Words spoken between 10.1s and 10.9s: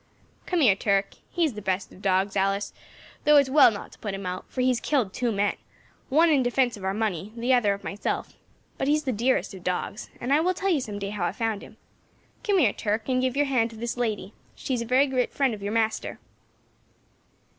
and I will tell you